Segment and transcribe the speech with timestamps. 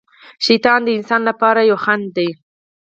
[0.45, 2.29] شیطان د انسان لپاره یو خڼډ دی.